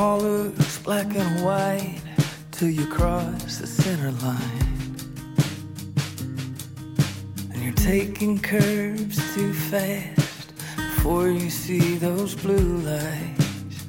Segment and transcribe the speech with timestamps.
[0.00, 2.00] all looks black and white
[2.52, 4.96] till you cross the center line.
[7.52, 13.88] And you're taking curves too fast before you see those blue lights.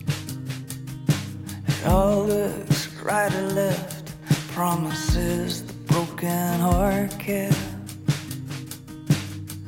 [1.70, 4.14] It all looks right or left,
[4.52, 7.56] promises the broken heart kept.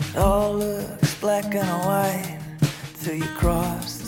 [0.10, 2.40] It all looks black and white
[3.02, 4.03] till you cross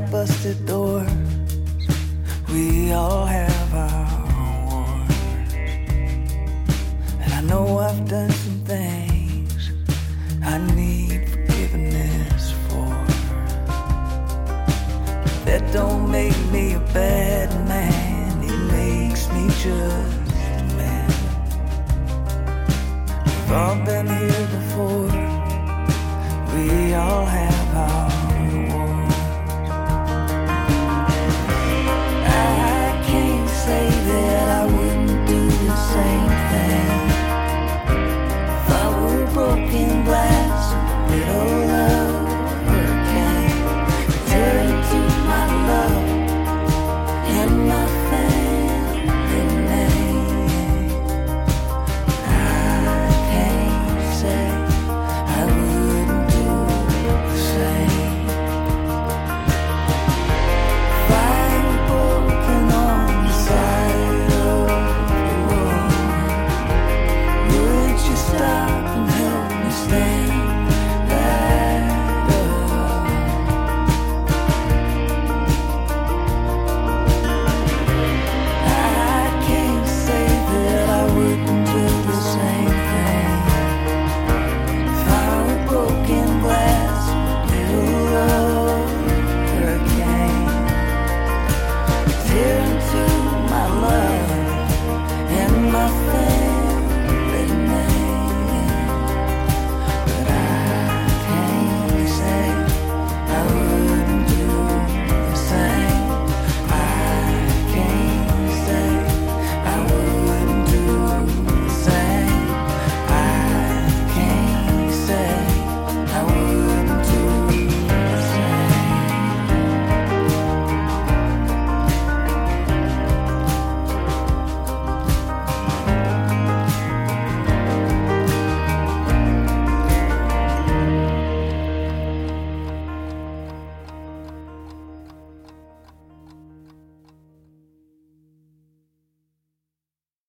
[0.00, 1.10] got busted doors.
[2.52, 4.26] We all have our
[4.66, 5.54] wars.
[7.20, 9.70] And I know I've done some things
[10.42, 12.90] I need forgiveness for.
[15.44, 18.42] That don't make me a bad man.
[18.42, 20.20] It makes me just
[20.58, 21.10] a man.
[23.24, 25.10] We've all been here before.
[26.54, 28.29] We all have our